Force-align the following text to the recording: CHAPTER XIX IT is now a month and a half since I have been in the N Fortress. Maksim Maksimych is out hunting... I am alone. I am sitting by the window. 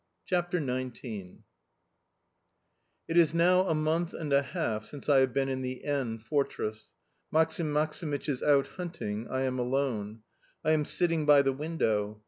CHAPTER 0.25 0.57
XIX 0.57 1.41
IT 3.07 3.17
is 3.19 3.35
now 3.35 3.67
a 3.67 3.75
month 3.75 4.15
and 4.15 4.33
a 4.33 4.41
half 4.41 4.83
since 4.83 5.07
I 5.07 5.19
have 5.19 5.31
been 5.31 5.47
in 5.47 5.61
the 5.61 5.83
N 5.85 6.17
Fortress. 6.17 6.91
Maksim 7.31 7.71
Maksimych 7.71 8.27
is 8.27 8.41
out 8.41 8.65
hunting... 8.77 9.27
I 9.29 9.41
am 9.41 9.59
alone. 9.59 10.23
I 10.65 10.71
am 10.71 10.85
sitting 10.85 11.27
by 11.27 11.43
the 11.43 11.53
window. 11.53 12.19